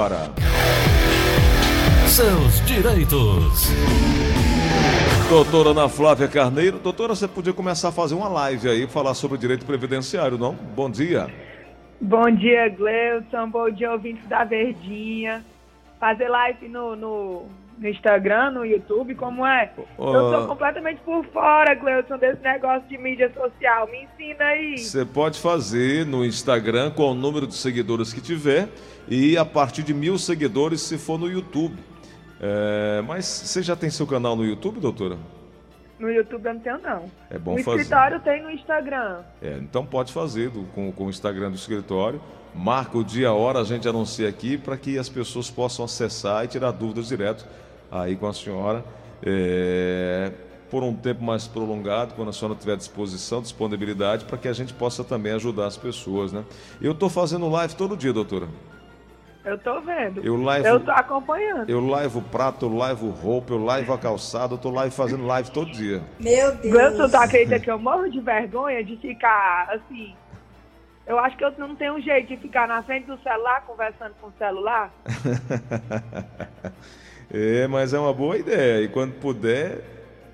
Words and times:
Para. 0.00 0.30
Seus 2.06 2.64
direitos. 2.64 3.68
Doutora 5.28 5.70
Ana 5.70 5.88
Flávia 5.88 6.28
Carneiro. 6.28 6.78
Doutora, 6.78 7.16
você 7.16 7.26
podia 7.26 7.52
começar 7.52 7.88
a 7.88 7.92
fazer 7.92 8.14
uma 8.14 8.28
live 8.28 8.68
aí, 8.68 8.86
falar 8.86 9.14
sobre 9.14 9.36
o 9.36 9.40
direito 9.40 9.66
previdenciário, 9.66 10.38
não? 10.38 10.54
Bom 10.54 10.88
dia. 10.88 11.26
Bom 12.00 12.30
dia, 12.30 12.68
Gleuton. 12.68 13.50
Bom 13.50 13.68
dia, 13.72 13.90
ouvintes 13.90 14.24
da 14.28 14.44
Verdinha. 14.44 15.44
Fazer 15.98 16.28
live 16.28 16.68
no, 16.68 16.94
no, 16.94 17.46
no 17.78 17.88
Instagram, 17.88 18.50
no 18.50 18.64
YouTube, 18.64 19.14
como 19.14 19.46
é? 19.46 19.70
Ó. 19.96 20.14
Eu 20.14 20.30
sou 20.32 20.46
completamente 20.48 21.00
por 21.02 21.24
fora, 21.26 21.74
Gleuton, 21.74 22.18
desse 22.18 22.42
negócio 22.42 22.88
de 22.88 22.98
mídia 22.98 23.32
social. 23.32 23.88
Me 23.88 24.04
ensina 24.04 24.44
aí. 24.44 24.78
Você 24.78 25.04
pode 25.04 25.38
fazer 25.40 26.04
no 26.04 26.24
Instagram 26.24 26.90
com 26.90 27.10
o 27.10 27.14
número 27.14 27.46
de 27.46 27.54
seguidores 27.54 28.12
que 28.12 28.20
tiver 28.20 28.68
e 29.08 29.36
a 29.36 29.44
partir 29.44 29.82
de 29.82 29.94
mil 29.94 30.18
seguidores 30.18 30.80
se 30.82 30.98
for 30.98 31.18
no 31.18 31.30
YouTube. 31.30 31.76
É, 32.40 33.02
mas 33.06 33.24
você 33.26 33.62
já 33.62 33.74
tem 33.74 33.90
seu 33.90 34.06
canal 34.06 34.36
no 34.36 34.44
YouTube, 34.44 34.78
doutora? 34.80 35.16
No 35.98 36.08
YouTube 36.10 36.46
eu 36.46 36.54
não 36.54 36.60
tenho, 36.60 36.78
não. 36.78 37.04
É 37.28 37.36
bom 37.38 37.56
no 37.56 37.62
fazer. 37.64 37.80
escritório 37.82 38.20
tem 38.20 38.40
no 38.42 38.50
Instagram. 38.50 39.22
É, 39.42 39.58
então 39.60 39.84
pode 39.84 40.12
fazer 40.12 40.48
do- 40.50 40.62
com, 40.74 40.92
com 40.92 41.06
o 41.06 41.10
Instagram 41.10 41.50
do 41.50 41.56
escritório. 41.56 42.20
Marca 42.54 42.96
o 42.96 43.04
dia, 43.04 43.28
a 43.28 43.32
hora, 43.34 43.58
a 43.60 43.64
gente 43.64 43.88
anuncia 43.88 44.28
aqui 44.28 44.56
para 44.56 44.76
que 44.76 44.96
as 44.98 45.08
pessoas 45.08 45.50
possam 45.50 45.84
acessar 45.84 46.44
e 46.44 46.48
tirar 46.48 46.70
dúvidas 46.70 47.08
direto 47.08 47.44
aí 47.90 48.16
com 48.16 48.26
a 48.26 48.32
senhora. 48.32 48.84
é, 49.24 50.30
por 50.70 50.82
um 50.84 50.94
tempo 50.94 51.24
mais 51.24 51.46
prolongado, 51.48 52.12
quando 52.14 52.28
a 52.28 52.32
senhora 52.32 52.54
tiver 52.54 52.76
disposição, 52.76 53.40
disponibilidade, 53.40 54.26
para 54.26 54.36
que 54.36 54.46
a 54.46 54.52
gente 54.52 54.72
possa 54.74 55.02
também 55.02 55.32
ajudar 55.32 55.66
as 55.66 55.76
pessoas, 55.78 56.30
né? 56.30 56.44
Eu 56.80 56.92
estou 56.92 57.08
fazendo 57.08 57.48
live 57.48 57.74
todo 57.74 57.96
dia, 57.96 58.12
doutora. 58.12 58.46
Eu 59.44 59.56
tô 59.56 59.80
vendo. 59.80 60.20
Eu 60.22 60.36
live- 60.42 60.68
Eu 60.68 60.78
tô 60.80 60.90
acompanhando. 60.90 61.70
Eu 61.70 61.80
live 61.86 62.18
o 62.18 62.22
prato, 62.22 62.66
eu 62.66 62.76
live 62.76 63.06
o 63.06 63.10
roupa, 63.10 63.54
eu 63.54 63.64
live 63.64 63.90
a 63.90 63.96
calçada, 63.96 64.54
eu 64.54 64.58
tô 64.58 64.70
live 64.70 64.94
fazendo 64.94 65.24
live 65.26 65.50
todo 65.50 65.70
dia. 65.70 66.02
Meu 66.20 66.54
Deus. 66.56 66.70
Gleuton, 66.70 67.08
tu 67.08 67.16
acredita 67.16 67.58
que 67.58 67.70
eu 67.70 67.78
morro 67.78 68.08
de 68.10 68.20
vergonha 68.20 68.84
de 68.84 68.94
ficar 68.98 69.68
assim? 69.70 70.14
Eu 71.08 71.18
acho 71.18 71.36
que 71.38 71.44
eu 71.44 71.50
não 71.56 71.74
tenho 71.74 71.94
um 71.94 72.00
jeito 72.00 72.28
de 72.28 72.36
ficar 72.36 72.68
na 72.68 72.82
frente 72.82 73.06
do 73.06 73.18
celular 73.22 73.62
conversando 73.66 74.14
com 74.20 74.28
o 74.28 74.32
celular. 74.38 74.92
É, 77.30 77.66
mas 77.66 77.92
é 77.92 77.98
uma 77.98 78.14
boa 78.14 78.38
ideia. 78.38 78.82
E 78.82 78.88
quando 78.88 79.12
puder, 79.20 79.82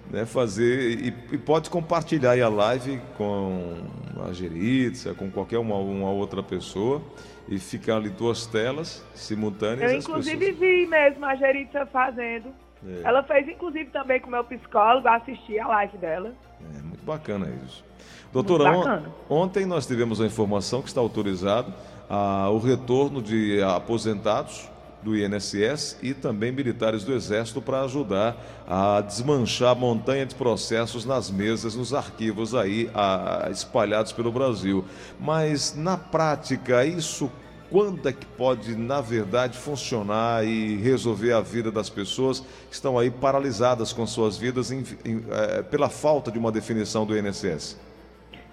né, 0.08 0.24
fazer. 0.24 0.90
E, 1.00 1.08
e 1.32 1.38
pode 1.38 1.68
compartilhar 1.68 2.30
aí 2.32 2.40
a 2.40 2.48
live 2.48 3.00
com 3.16 3.82
a 4.24 4.32
Geritza, 4.32 5.12
com 5.12 5.28
qualquer 5.28 5.58
uma, 5.58 5.74
uma 5.74 6.10
outra 6.10 6.40
pessoa. 6.40 7.02
E 7.48 7.58
ficar 7.58 7.96
ali 7.96 8.10
duas 8.10 8.46
telas 8.46 9.04
simultâneas. 9.12 9.90
Eu, 9.90 9.98
inclusive, 9.98 10.38
pessoas- 10.38 10.58
vi 10.60 10.86
mesmo 10.86 11.24
a 11.26 11.34
Geritza 11.34 11.84
fazendo. 11.86 12.54
É. 12.86 13.00
Ela 13.02 13.24
fez, 13.24 13.48
inclusive, 13.48 13.90
também 13.90 14.20
com 14.20 14.28
o 14.28 14.30
meu 14.30 14.44
psicólogo, 14.44 15.08
assisti 15.08 15.58
a 15.58 15.66
live 15.66 15.98
dela. 15.98 16.32
É 16.78 16.80
bacana 17.04 17.48
isso. 17.66 17.84
Doutora, 18.32 18.64
Muito 18.64 18.78
on- 18.78 18.84
bacana. 18.84 19.08
ontem 19.30 19.66
nós 19.66 19.86
tivemos 19.86 20.20
a 20.20 20.26
informação 20.26 20.82
que 20.82 20.88
está 20.88 21.00
autorizado 21.00 21.72
ah, 22.10 22.48
o 22.50 22.58
retorno 22.58 23.22
de 23.22 23.62
aposentados 23.62 24.68
do 25.02 25.14
INSS 25.16 25.98
e 26.02 26.14
também 26.14 26.50
militares 26.50 27.04
do 27.04 27.12
Exército 27.12 27.60
para 27.60 27.82
ajudar 27.82 28.36
a 28.66 29.02
desmanchar 29.02 29.72
a 29.72 29.74
montanha 29.74 30.24
de 30.24 30.34
processos 30.34 31.04
nas 31.04 31.30
mesas, 31.30 31.74
nos 31.76 31.92
arquivos 31.92 32.54
aí 32.54 32.90
ah, 32.94 33.48
espalhados 33.52 34.12
pelo 34.12 34.32
Brasil. 34.32 34.84
Mas 35.20 35.74
na 35.76 35.96
prática, 35.98 36.84
isso 36.86 37.30
quando 37.70 38.08
é 38.08 38.12
que 38.12 38.24
pode, 38.26 38.76
na 38.76 39.00
verdade, 39.00 39.58
funcionar 39.58 40.44
e 40.44 40.76
resolver 40.76 41.32
a 41.32 41.40
vida 41.40 41.70
das 41.72 41.90
pessoas 41.90 42.40
que 42.40 42.72
estão 42.74 42.98
aí 42.98 43.10
paralisadas 43.10 43.92
com 43.92 44.06
suas 44.06 44.36
vidas 44.38 44.70
em- 44.70 44.84
em- 45.04 45.24
eh, 45.30 45.62
pela 45.62 45.88
falta 45.88 46.30
de 46.30 46.38
uma 46.38 46.52
definição 46.52 47.04
do 47.04 47.16
INSS? 47.16 47.76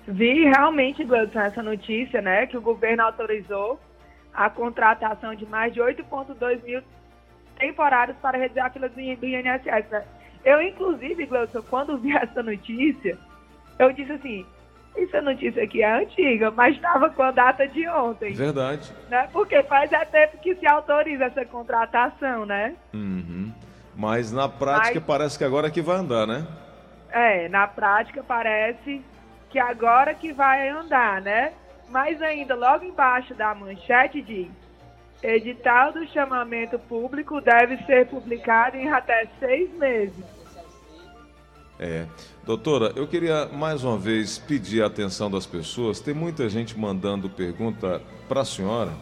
Vi 0.08 0.46
realmente, 0.46 1.04
Gleudson, 1.04 1.40
essa 1.42 1.62
notícia, 1.62 2.22
né, 2.22 2.48
que 2.48 2.58
o 2.58 2.62
governo 2.62 3.04
autorizou 3.04 3.80
a 4.34 4.50
contratação 4.50 5.36
de 5.36 5.46
mais 5.46 5.74
de 5.74 5.80
8,2 5.82 6.64
mil 6.64 6.82
temporários 7.60 8.18
para 8.22 8.38
reduzir 8.38 8.60
a 8.62 8.70
fila 8.70 8.90
do 8.90 8.96
do 8.96 9.02
INSS. 9.28 9.86
né? 9.92 10.04
Eu, 10.44 10.60
inclusive, 10.62 11.26
Gleudson, 11.28 11.62
quando 11.70 11.98
vi 11.98 12.12
essa 12.18 12.42
notícia, 12.42 13.18
eu 13.78 13.92
disse 13.94 14.12
assim, 14.14 14.46
essa 14.96 15.22
notícia 15.22 15.64
aqui 15.64 15.82
é 15.82 16.02
antiga, 16.02 16.52
mas 16.52 16.76
estava 16.76 17.10
com 17.10 17.24
a 17.24 17.32
data 17.32 17.68
de 17.68 17.88
ontem, 17.88 18.34
Verdade. 18.34 18.92
né? 19.10 19.30
Porque 19.32 19.62
faz 19.64 19.92
é 19.92 20.06
tempo 20.06 20.38
que 20.40 20.56
se 20.56 20.68
autoriza 20.68 21.26
essa 21.26 21.46
contratação, 21.46 22.46
né? 22.46 22.76
Uhum. 22.94 23.52
Mas 23.96 24.32
na 24.32 24.48
prática 24.50 24.96
Mas- 25.00 25.04
parece 25.06 25.38
que 25.38 25.44
agora 25.44 25.68
é 25.68 25.72
que 25.72 25.82
vai 25.82 25.98
andar, 25.98 26.28
né? 26.28 26.46
É, 27.12 27.50
na 27.50 27.68
prática 27.68 28.24
parece 28.24 29.02
que 29.50 29.60
agora 29.60 30.14
que 30.14 30.32
vai 30.32 30.70
andar, 30.70 31.22
né? 31.22 31.52
Mas 31.90 32.22
ainda 32.22 32.56
logo 32.56 32.86
embaixo 32.86 33.34
da 33.36 33.54
manchete 33.54 34.22
diz: 34.22 34.50
edital 35.22 35.92
do 35.92 36.08
chamamento 36.08 36.80
público 36.80 37.42
deve 37.42 37.78
ser 37.86 38.08
publicado 38.08 38.78
em 38.78 38.90
até 38.90 39.28
seis 39.40 39.70
meses. 39.78 40.24
É. 41.84 42.06
Doutora, 42.46 42.94
eu 42.96 43.08
queria 43.08 43.48
mais 43.48 43.84
uma 43.84 43.98
vez 43.98 44.38
pedir 44.38 44.84
a 44.84 44.86
atenção 44.86 45.32
das 45.32 45.48
pessoas. 45.48 46.00
Tem 46.00 46.14
muita 46.14 46.48
gente 46.48 46.78
mandando 46.78 47.28
pergunta 47.28 48.00
para 48.30 48.42
a 48.42 48.46
senhora 48.46 48.94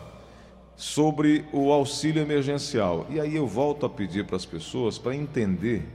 sobre 0.77 1.43
o 1.51 1.73
auxílio 1.73 2.21
emergencial. 2.21 3.05
E 3.09 3.19
aí 3.19 3.35
eu 3.35 3.45
volto 3.45 3.85
a 3.85 3.89
pedir 3.89 4.25
para 4.25 4.37
as 4.37 4.45
pessoas 4.45 4.97
para 4.97 5.13
entender 5.13 5.85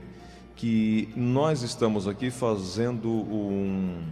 que 0.55 1.09
nós 1.15 1.63
estamos 1.63 2.07
aqui 2.07 2.29
fazendo 2.29 3.09
um, 3.09 4.03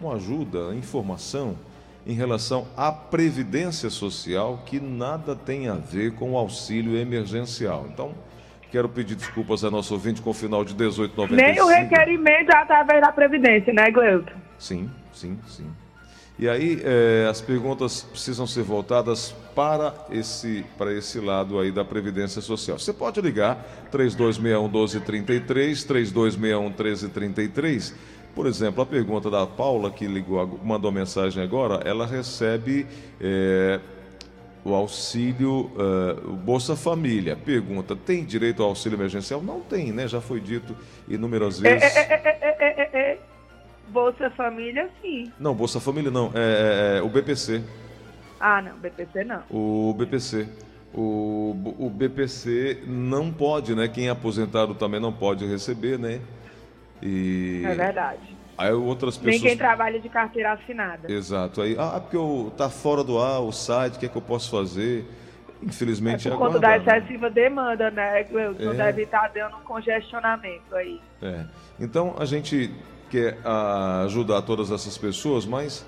uma 0.00 0.14
ajuda, 0.14 0.74
informação 0.74 1.56
em 2.04 2.14
relação 2.14 2.66
à 2.76 2.90
previdência 2.90 3.90
social 3.90 4.64
que 4.66 4.80
nada 4.80 5.36
tem 5.36 5.68
a 5.68 5.74
ver 5.74 6.14
com 6.14 6.32
o 6.32 6.36
auxílio 6.36 6.96
emergencial. 6.96 7.86
Então, 7.88 8.12
quero 8.70 8.88
pedir 8.88 9.14
desculpas 9.14 9.64
a 9.64 9.70
nosso 9.70 9.94
ouvinte 9.94 10.20
com 10.20 10.30
o 10.30 10.34
final 10.34 10.64
de 10.64 10.74
1895. 10.74 11.34
Nem 11.36 11.60
o 11.60 11.66
requerimento 11.66 12.50
é 12.50 12.56
através 12.56 13.00
da 13.00 13.12
Previdência, 13.12 13.72
né, 13.72 13.90
Gleuton? 13.90 14.32
Sim, 14.58 14.90
sim, 15.12 15.38
sim. 15.46 15.70
E 16.38 16.48
aí 16.48 16.80
eh, 16.84 17.26
as 17.28 17.40
perguntas 17.40 18.02
precisam 18.02 18.46
ser 18.46 18.62
voltadas 18.62 19.34
para 19.56 19.92
esse, 20.08 20.64
para 20.76 20.92
esse 20.92 21.18
lado 21.18 21.58
aí 21.58 21.72
da 21.72 21.84
Previdência 21.84 22.40
Social. 22.40 22.78
Você 22.78 22.92
pode 22.92 23.20
ligar 23.20 23.56
3261 23.90 24.62
1233, 24.68 25.82
3261 25.82 26.62
1333. 26.66 27.94
Por 28.36 28.46
exemplo, 28.46 28.82
a 28.82 28.86
pergunta 28.86 29.28
da 29.28 29.44
Paula, 29.48 29.90
que 29.90 30.06
ligou, 30.06 30.60
mandou 30.62 30.92
mensagem 30.92 31.42
agora, 31.42 31.82
ela 31.84 32.06
recebe 32.06 32.86
eh, 33.20 33.80
o 34.68 34.74
auxílio, 34.74 35.70
o 36.24 36.32
Bolsa 36.32 36.76
Família. 36.76 37.36
Pergunta, 37.36 37.96
tem 37.96 38.24
direito 38.24 38.62
ao 38.62 38.70
auxílio 38.70 38.96
emergencial? 38.96 39.42
Não 39.42 39.60
tem, 39.60 39.92
né? 39.92 40.06
Já 40.06 40.20
foi 40.20 40.40
dito 40.40 40.76
inúmeras 41.08 41.62
É, 41.64 41.74
vezes. 41.74 41.96
é, 41.96 42.00
é, 42.00 42.38
é, 42.42 42.56
é, 42.58 42.80
é, 42.82 43.12
é. 43.12 43.18
Bolsa 43.88 44.30
Família, 44.30 44.88
sim. 45.00 45.32
Não, 45.40 45.54
Bolsa 45.54 45.80
Família 45.80 46.10
não, 46.10 46.30
é 46.34 47.00
o 47.02 47.08
BPC. 47.08 47.62
Ah, 48.38 48.60
não, 48.62 48.76
BPC 48.78 49.24
não. 49.24 49.42
O 49.50 49.94
BPC. 49.94 50.46
O, 50.94 51.54
o 51.78 51.90
BPC 51.90 52.82
não 52.86 53.30
pode, 53.32 53.74
né? 53.74 53.88
Quem 53.88 54.08
é 54.08 54.10
aposentado 54.10 54.74
também 54.74 55.00
não 55.00 55.12
pode 55.12 55.46
receber, 55.46 55.98
né? 55.98 56.20
E 57.02 57.62
É 57.64 57.74
verdade. 57.74 58.36
Aí 58.58 58.72
outras 58.72 59.16
Nem 59.18 59.34
pessoas. 59.34 59.42
quem 59.50 59.56
trabalha 59.56 60.00
de 60.00 60.08
carteira 60.08 60.52
assinada. 60.52 61.10
Exato. 61.10 61.62
Aí, 61.62 61.76
ah, 61.78 62.00
porque 62.00 62.16
eu, 62.16 62.52
tá 62.56 62.68
fora 62.68 63.04
do 63.04 63.18
ar 63.18 63.40
o 63.40 63.52
site, 63.52 63.96
o 63.96 63.98
que 64.00 64.06
é 64.06 64.08
que 64.08 64.16
eu 64.16 64.22
posso 64.22 64.50
fazer? 64.50 65.06
Infelizmente 65.62 66.28
É 66.28 66.30
é 66.30 66.34
por 66.34 66.46
conta 66.46 66.58
da 66.58 66.76
excessiva 66.76 67.30
demanda, 67.30 67.90
né, 67.90 68.24
Gleuton? 68.24 68.72
É. 68.72 68.74
Deve 68.74 69.02
estar 69.02 69.28
dando 69.28 69.56
um 69.56 69.60
congestionamento 69.60 70.74
aí. 70.74 71.00
É. 71.22 71.44
Então 71.80 72.14
a 72.18 72.24
gente 72.24 72.70
quer 73.10 73.38
ah, 73.44 74.02
ajudar 74.04 74.42
todas 74.42 74.70
essas 74.70 74.98
pessoas, 74.98 75.46
mas 75.46 75.86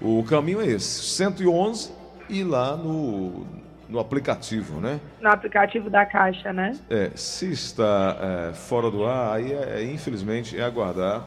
o 0.00 0.22
caminho 0.24 0.60
é 0.60 0.66
esse: 0.66 1.02
111 1.16 1.92
e 2.28 2.42
lá 2.42 2.76
no, 2.76 3.44
no 3.88 3.98
aplicativo, 3.98 4.80
né? 4.80 5.00
No 5.20 5.28
aplicativo 5.28 5.90
da 5.90 6.06
Caixa, 6.06 6.52
né? 6.52 6.78
É, 6.88 7.10
se 7.14 7.52
está 7.52 8.16
é, 8.50 8.54
fora 8.54 8.90
do 8.90 9.04
ar, 9.04 9.36
aí 9.36 9.52
é, 9.52 9.80
é, 9.80 9.84
infelizmente 9.84 10.58
é 10.58 10.62
aguardar. 10.62 11.22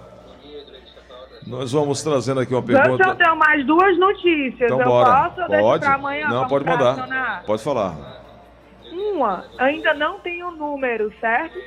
Nós 1.48 1.72
vamos 1.72 2.02
trazendo 2.02 2.40
aqui 2.40 2.54
uma 2.54 2.60
eu 2.60 2.64
pergunta. 2.64 3.16
tenho 3.16 3.36
mais 3.36 3.66
duas 3.66 3.98
notícias. 4.00 4.72
Então 4.72 4.80
eu 4.80 4.86
bora. 4.86 5.30
posso 5.30 5.48
Pode? 5.48 5.86
amanhã? 5.86 6.28
Não, 6.28 6.48
pode 6.48 6.66
mandar. 6.66 6.96
fracionar? 6.96 7.44
Pode 7.46 7.64
falar. 7.64 7.96
Uma, 8.92 9.46
ainda 9.58 9.94
não 9.94 10.20
tem 10.20 10.44
o 10.44 10.52
número, 10.52 11.14
certo? 11.20 11.58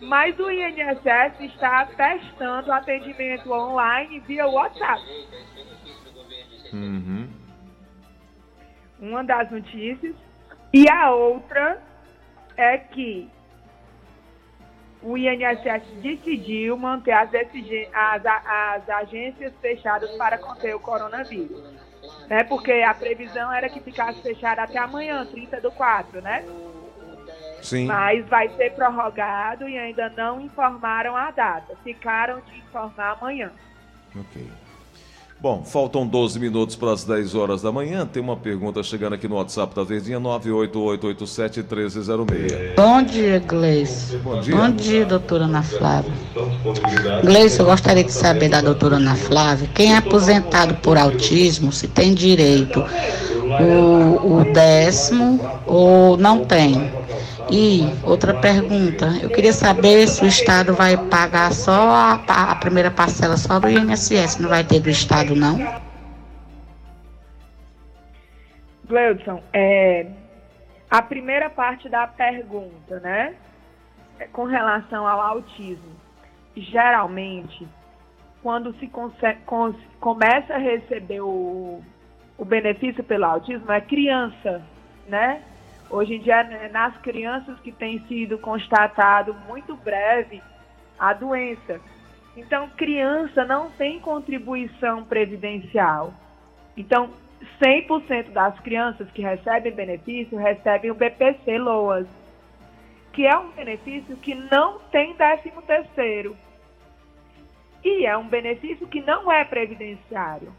Mas 0.00 0.38
o 0.38 0.50
INSS 0.50 1.40
está 1.40 1.86
testando 1.86 2.70
atendimento 2.70 3.50
online 3.50 4.20
via 4.20 4.46
WhatsApp. 4.46 5.02
Uhum. 6.72 7.28
Uma 9.00 9.24
das 9.24 9.50
notícias. 9.50 10.14
E 10.72 10.88
a 10.88 11.10
outra 11.12 11.80
é 12.56 12.76
que 12.78 13.30
o 15.04 15.18
INSS 15.18 15.82
decidiu 16.00 16.76
manter 16.78 17.12
as, 17.12 17.30
as, 17.34 18.26
as 18.26 18.88
agências 18.88 19.52
fechadas 19.60 20.10
para 20.12 20.38
conter 20.38 20.74
o 20.74 20.80
coronavírus. 20.80 21.62
Né? 22.26 22.42
Porque 22.44 22.72
a 22.72 22.94
previsão 22.94 23.52
era 23.52 23.68
que 23.68 23.80
ficasse 23.80 24.20
fechada 24.22 24.62
até 24.62 24.78
amanhã, 24.78 25.26
30 25.26 25.60
do 25.60 25.70
4, 25.70 26.22
né? 26.22 26.44
Sim. 27.60 27.86
Mas 27.86 28.26
vai 28.28 28.48
ser 28.56 28.72
prorrogado 28.72 29.68
e 29.68 29.78
ainda 29.78 30.08
não 30.10 30.40
informaram 30.40 31.16
a 31.16 31.30
data. 31.30 31.76
Ficaram 31.84 32.40
de 32.40 32.58
informar 32.58 33.18
amanhã. 33.20 33.52
Ok. 34.16 34.50
Bom, 35.40 35.62
faltam 35.62 36.06
12 36.06 36.40
minutos 36.40 36.74
para 36.74 36.92
as 36.92 37.04
10 37.04 37.34
horas 37.34 37.60
da 37.60 37.70
manhã. 37.70 38.06
Tem 38.06 38.22
uma 38.22 38.36
pergunta 38.36 38.82
chegando 38.82 39.12
aqui 39.12 39.28
no 39.28 39.36
WhatsApp 39.36 39.74
da 39.74 39.84
Verdinha, 39.84 40.18
988871306. 40.18 42.74
Bom 42.74 43.02
dia, 43.02 43.40
Gleice. 43.40 44.16
Bom 44.16 44.40
dia. 44.40 44.56
Bom 44.56 44.70
dia, 44.70 45.04
doutora 45.04 45.44
Ana 45.44 45.62
Flávia. 45.62 46.10
Gleice, 47.22 47.60
eu 47.60 47.66
gostaria 47.66 48.04
de 48.04 48.12
saber 48.12 48.48
da 48.48 48.62
doutora 48.62 48.96
Ana 48.96 49.16
Flávia, 49.16 49.68
quem 49.74 49.92
é 49.92 49.98
aposentado 49.98 50.76
por 50.76 50.96
autismo, 50.96 51.70
se 51.72 51.88
tem 51.88 52.14
direito 52.14 52.82
o, 53.60 54.40
o 54.40 54.52
décimo 54.52 55.40
ou 55.66 56.16
não 56.16 56.44
tem. 56.44 56.90
E 57.50 57.82
outra 58.02 58.34
pergunta, 58.34 59.06
eu 59.22 59.28
queria 59.28 59.52
saber 59.52 60.08
se 60.08 60.24
o 60.24 60.26
Estado 60.26 60.74
vai 60.74 60.96
pagar 60.96 61.52
só 61.52 61.90
a, 61.90 62.14
a 62.50 62.54
primeira 62.56 62.90
parcela 62.90 63.36
só 63.36 63.60
do 63.60 63.68
INSS, 63.68 64.38
não 64.38 64.48
vai 64.48 64.64
ter 64.64 64.80
do 64.80 64.88
Estado 64.88 65.36
não? 65.36 65.58
Gleudson, 68.86 69.42
é, 69.52 70.06
a 70.90 71.02
primeira 71.02 71.50
parte 71.50 71.88
da 71.88 72.06
pergunta, 72.06 73.00
né? 73.00 73.34
É 74.18 74.26
com 74.26 74.44
relação 74.44 75.06
ao 75.06 75.20
autismo. 75.20 75.92
Geralmente, 76.56 77.66
quando 78.42 78.74
se 78.78 78.86
consegue, 78.86 79.40
começa 80.00 80.54
a 80.54 80.58
receber 80.58 81.20
o, 81.20 81.82
o 82.36 82.44
benefício 82.44 83.02
pelo 83.04 83.24
autismo, 83.24 83.70
é 83.70 83.80
criança, 83.80 84.62
né? 85.08 85.42
Hoje 85.90 86.14
em 86.14 86.20
dia, 86.20 86.42
né, 86.42 86.68
nas 86.72 86.96
crianças 86.98 87.58
que 87.60 87.70
tem 87.70 88.00
sido 88.06 88.38
constatado 88.38 89.34
muito 89.46 89.76
breve 89.76 90.42
a 90.98 91.12
doença. 91.12 91.80
Então, 92.36 92.68
criança 92.70 93.44
não 93.44 93.70
tem 93.70 94.00
contribuição 94.00 95.04
previdencial. 95.04 96.12
Então, 96.76 97.10
100% 97.62 98.32
das 98.32 98.58
crianças 98.60 99.08
que 99.12 99.22
recebem 99.22 99.72
benefício 99.72 100.36
recebem 100.36 100.90
o 100.90 100.94
BPC 100.94 101.58
LOAS, 101.58 102.06
que 103.12 103.26
é 103.26 103.38
um 103.38 103.50
benefício 103.52 104.16
que 104.16 104.34
não 104.34 104.80
tem 104.90 105.14
13 105.14 105.52
terceiro. 105.66 106.36
E 107.84 108.06
é 108.06 108.16
um 108.16 108.26
benefício 108.26 108.86
que 108.88 109.00
não 109.00 109.30
é 109.30 109.44
previdenciário. 109.44 110.52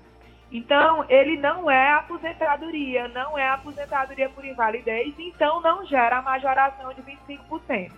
Então, 0.56 1.04
ele 1.10 1.36
não 1.36 1.69
é 1.69 1.92
aposentadoria, 1.92 3.10
não 3.10 3.38
é 3.38 3.50
aposentadoria 3.50 4.30
por 4.30 4.46
invalidez, 4.46 5.13
então 5.19 5.60
não 5.60 5.86
gera 5.86 6.19
a 6.19 6.22
majoração 6.22 6.94
de 6.94 7.02
25%. 7.02 7.92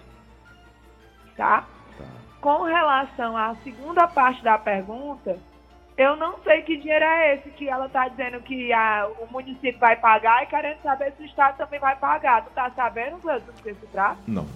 Tá? 1.36 1.64
tá? 1.96 2.06
Com 2.42 2.64
relação 2.64 3.38
à 3.38 3.56
segunda 3.58 4.08
parte 4.08 4.44
da 4.44 4.58
pergunta, 4.58 5.38
eu 5.96 6.16
não 6.16 6.40
sei 6.40 6.64
que 6.64 6.78
dinheiro 6.78 7.06
é 7.06 7.36
esse 7.36 7.52
que 7.52 7.70
ela 7.70 7.86
está 7.86 8.08
dizendo 8.08 8.42
que 8.42 8.74
a, 8.74 9.08
o 9.20 9.32
município 9.32 9.80
vai 9.80 9.96
pagar 9.96 10.42
e 10.42 10.48
querendo 10.48 10.82
saber 10.82 11.14
se 11.16 11.22
o 11.22 11.26
Estado 11.28 11.58
também 11.58 11.80
vai 11.80 11.96
pagar. 11.96 12.44
Tu 12.44 12.50
tá 12.56 12.72
sabendo, 12.72 13.18
do 13.18 13.54
que 13.62 13.72
se 13.76 13.86
trata? 13.92 14.18
Não. 14.26 14.48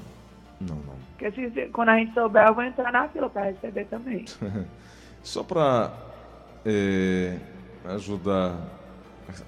Não, 0.60 0.76
não. 0.76 0.96
Porque 1.20 1.32
se, 1.34 1.68
quando 1.68 1.90
a 1.90 1.98
gente 1.98 2.16
souber, 2.16 2.48
eu 2.48 2.56
vou 2.56 2.64
entrar 2.64 2.92
na 2.92 3.08
fila 3.10 3.30
para 3.30 3.44
receber 3.44 3.86
também. 3.86 4.26
Só 5.22 5.44
para... 5.44 5.92
É 6.66 7.51
ajudar. 7.86 8.58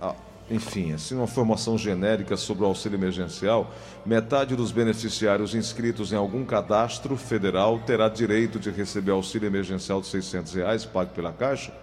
A, 0.02 0.16
enfim, 0.50 0.92
assim, 0.92 1.16
uma 1.16 1.28
formação 1.28 1.78
genérica 1.78 2.36
sobre 2.36 2.64
o 2.64 2.68
auxílio 2.68 2.98
emergencial, 2.98 3.74
metade 4.06 4.56
dos 4.56 4.72
beneficiários 4.72 5.56
inscritos 5.56 6.12
em 6.12 6.16
algum 6.16 6.44
cadastro 6.44 7.16
federal 7.16 7.80
terá 7.80 8.10
direito 8.10 8.60
de 8.60 8.70
receber 8.70 9.12
auxílio 9.12 9.48
emergencial 9.48 10.02
de 10.02 10.08
600 10.08 10.54
reais, 10.54 10.86
pago 10.86 11.12
pela 11.12 11.32
Caixa, 11.32 11.74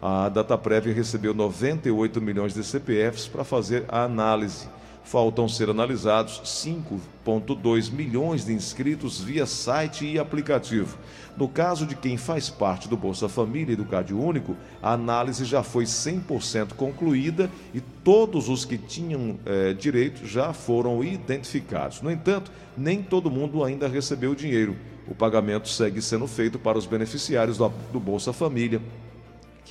A 0.00 0.28
DataPrev 0.28 0.92
recebeu 0.92 1.32
98 1.32 2.20
milhões 2.20 2.52
de 2.52 2.64
CPFs 2.64 3.28
para 3.28 3.44
fazer 3.44 3.84
a 3.88 4.02
análise. 4.02 4.66
Faltam 5.04 5.48
ser 5.48 5.68
analisados 5.68 6.40
5,2 6.44 7.92
milhões 7.92 8.44
de 8.44 8.52
inscritos 8.52 9.20
via 9.20 9.46
site 9.46 10.06
e 10.06 10.18
aplicativo. 10.18 10.96
No 11.36 11.48
caso 11.48 11.86
de 11.86 11.96
quem 11.96 12.16
faz 12.16 12.48
parte 12.48 12.88
do 12.88 12.96
Bolsa 12.96 13.28
Família 13.28 13.72
e 13.72 13.76
do 13.76 13.84
Cade 13.84 14.14
Único, 14.14 14.56
a 14.82 14.92
análise 14.92 15.44
já 15.44 15.62
foi 15.62 15.84
100% 15.84 16.74
concluída 16.74 17.50
e 17.74 17.80
todos 17.80 18.48
os 18.48 18.64
que 18.64 18.78
tinham 18.78 19.38
é, 19.44 19.72
direito 19.72 20.26
já 20.26 20.52
foram 20.52 21.02
identificados. 21.02 22.00
No 22.00 22.10
entanto, 22.10 22.50
nem 22.76 23.02
todo 23.02 23.30
mundo 23.30 23.64
ainda 23.64 23.88
recebeu 23.88 24.32
o 24.32 24.36
dinheiro. 24.36 24.76
O 25.08 25.14
pagamento 25.14 25.68
segue 25.68 26.00
sendo 26.00 26.26
feito 26.28 26.58
para 26.58 26.78
os 26.78 26.86
beneficiários 26.86 27.58
do 27.58 28.00
Bolsa 28.00 28.32
Família, 28.32 28.80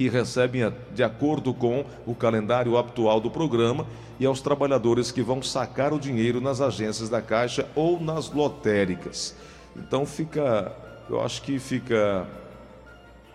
que 0.01 0.09
recebem 0.09 0.73
de 0.95 1.03
acordo 1.03 1.53
com 1.53 1.85
o 2.07 2.15
calendário 2.15 2.75
atual 2.75 3.19
do 3.19 3.29
programa 3.29 3.85
e 4.19 4.25
aos 4.25 4.41
trabalhadores 4.41 5.11
que 5.11 5.21
vão 5.21 5.43
sacar 5.43 5.93
o 5.93 5.99
dinheiro 5.99 6.41
nas 6.41 6.59
agências 6.59 7.07
da 7.07 7.21
Caixa 7.21 7.69
ou 7.75 7.99
nas 7.99 8.31
lotéricas. 8.31 9.37
Então 9.75 10.03
fica, 10.03 10.75
eu 11.07 11.21
acho 11.21 11.43
que 11.43 11.59
fica 11.59 12.25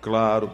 claro. 0.01 0.51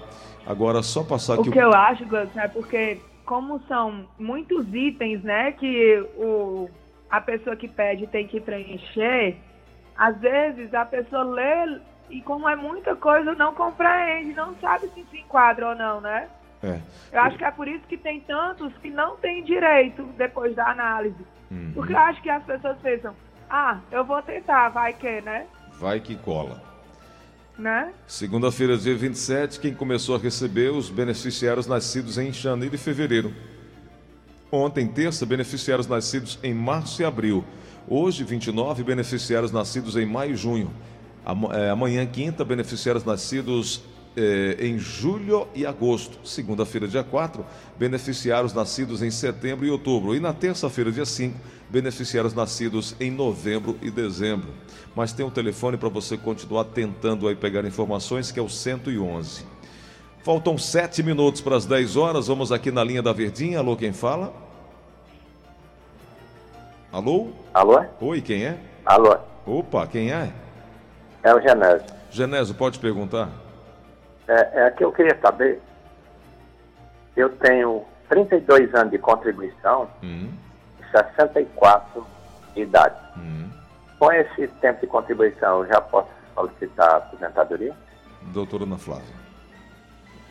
Agora 0.47 0.83
só 0.83 1.03
passar 1.03 1.35
aqui. 1.35 1.49
O 1.49 1.53
que 1.53 1.59
eu 1.59 1.73
acho, 1.73 2.05
Gleison, 2.05 2.41
é 2.41 2.49
porque 2.49 3.01
como 3.25 3.59
são 3.67 4.07
muitos 4.19 4.67
itens, 4.75 5.23
né, 5.23 5.53
que 5.53 5.99
o, 6.19 6.69
a 7.09 7.23
pessoa 7.23 7.57
que 7.57 7.69
pede 7.69 8.07
tem 8.07 8.27
que 8.27 8.39
preencher, 8.39 9.37
às 9.97 10.19
vezes 10.21 10.75
a 10.75 10.85
pessoa 10.85 11.23
lê 11.23 11.81
e 12.11 12.21
como 12.21 12.49
é 12.49 12.57
muita 12.57 12.95
coisa, 12.95 13.35
não 13.35 13.55
compreende, 13.55 14.35
não 14.35 14.55
sabe 14.57 14.89
se 14.89 15.05
se 15.11 15.19
enquadra 15.19 15.71
ou 15.71 15.75
não, 15.75 16.01
né? 16.01 16.29
É. 16.63 16.81
Eu 17.13 17.21
acho 17.21 17.37
que 17.37 17.45
é 17.45 17.51
por 17.51 17.67
isso 17.67 17.85
que 17.89 17.97
tem 17.97 18.21
tantos 18.21 18.73
que 18.79 18.89
não 18.89 19.17
têm 19.17 19.43
direito 19.43 20.05
depois 20.17 20.55
da 20.55 20.71
análise. 20.71 21.27
Uhum. 21.51 21.73
Porque 21.75 21.93
eu 21.93 21.99
acho 21.99 22.23
que 22.23 22.31
as 22.31 22.43
pessoas 22.45 22.79
pensam, 22.79 23.15
ah, 23.51 23.79
eu 23.91 24.05
vou 24.05 24.23
tentar, 24.23 24.69
vai 24.69 24.93
que, 24.93 25.21
né? 25.21 25.47
Vai 25.79 26.01
que 26.01 26.17
cola. 26.17 26.63
Né? 27.59 27.93
Segunda-feira, 28.07 28.79
dia 28.79 28.97
27, 28.97 29.61
quem 29.61 29.75
começou 29.75 30.17
a 30.17 30.19
receber 30.19 30.71
os 30.71 30.89
beneficiários 30.89 31.67
nascidos 31.67 32.17
em 32.17 32.33
janeiro 32.33 32.75
e 32.75 32.79
fevereiro. 32.79 33.33
Ontem, 34.51 34.87
terça, 34.87 35.27
beneficiários 35.27 35.87
nascidos 35.87 36.39
em 36.43 36.55
março 36.55 37.03
e 37.03 37.05
abril. 37.05 37.45
Hoje, 37.89 38.25
29, 38.25 38.83
beneficiários 38.85 39.51
nascidos 39.51 39.97
em 39.97 40.07
maio 40.07 40.33
e 40.33 40.37
junho. 40.37 40.71
É, 41.25 41.71
amanhã, 41.71 42.05
quinta, 42.05 42.45
beneficiários 42.45 43.05
nascidos 43.05 43.83
eh, 44.17 44.57
em 44.59 44.79
julho 44.79 45.49
e 45.55 45.65
agosto. 45.65 46.19
Segunda-feira, 46.27 46.87
dia 46.87 47.03
4, 47.03 47.45
beneficiários 47.79 48.53
nascidos 48.53 49.03
em 49.03 49.11
setembro 49.11 49.65
e 49.65 49.71
outubro. 49.71 50.15
E 50.15 50.21
na 50.21 50.33
terça-feira, 50.33 50.93
dia 50.93 51.07
5, 51.07 51.39
beneficiários 51.71 52.35
nascidos 52.35 52.95
em 53.01 53.11
novembro 53.11 53.79
e 53.81 53.91
dezembro. 53.91 54.51
Mas 54.95 55.13
tem 55.13 55.25
um 55.25 55.31
telefone 55.31 55.79
para 55.79 55.89
você 55.89 56.19
continuar 56.19 56.65
tentando 56.65 57.27
aí 57.27 57.35
pegar 57.35 57.65
informações, 57.65 58.31
que 58.31 58.39
é 58.39 58.43
o 58.43 58.49
111. 58.51 59.45
Faltam 60.23 60.59
sete 60.59 61.03
minutos 61.03 61.41
para 61.41 61.57
as 61.57 61.65
10 61.65 61.97
horas. 61.97 62.27
Vamos 62.27 62.53
aqui 62.53 62.71
na 62.71 62.85
linha 62.85 63.03
da 63.03 63.13
Verdinha. 63.13 63.61
Alô, 63.61 63.77
quem 63.77 63.93
fala? 63.93 64.33
Alô? 66.93 67.31
Alô? 67.55 67.83
Oi, 68.01 68.21
quem 68.21 68.45
é? 68.45 68.61
Alô? 68.85 69.17
Opa, 69.47 69.87
quem 69.87 70.13
é? 70.13 70.33
É 71.23 71.35
o 71.35 71.41
Genésio. 71.41 71.87
Genésio, 72.11 72.55
pode 72.55 72.79
perguntar? 72.79 73.29
É, 74.27 74.67
é 74.67 74.71
que 74.71 74.85
eu 74.85 74.93
queria 74.93 75.17
saber. 75.21 75.61
Eu 77.17 77.29
tenho 77.37 77.85
32 78.09 78.75
anos 78.75 78.91
de 78.91 78.99
contribuição 78.99 79.89
hum. 80.03 80.29
e 80.81 80.91
64 80.91 82.07
de 82.55 82.63
idade. 82.63 82.97
Hum. 83.17 83.49
Com 83.99 84.13
esse 84.13 84.49
tempo 84.61 84.81
de 84.81 84.87
contribuição, 84.87 85.61
eu 85.61 85.69
já 85.69 85.81
posso 85.81 86.09
solicitar 86.35 86.97
aposentadoria? 86.97 87.75
Doutora 88.33 88.65
Ana 88.65 88.79
Flávia. 88.79 89.23